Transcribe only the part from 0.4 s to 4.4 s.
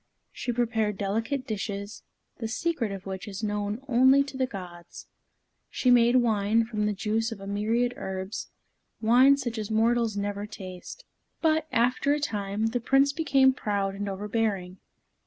prepared delicate dishes, the secret of which is known only to